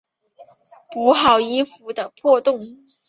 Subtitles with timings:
[0.89, 2.59] 补好衣服的破洞